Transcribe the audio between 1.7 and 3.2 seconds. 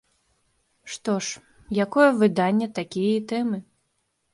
якое выданне, такія